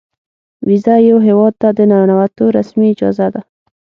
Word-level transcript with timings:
ویزه 0.67 0.95
یو 1.09 1.17
هیواد 1.27 1.53
ته 1.61 1.69
د 1.77 1.79
ننوتو 1.91 2.45
رسمي 2.57 2.87
اجازه 2.93 3.27
ده. 3.33 3.41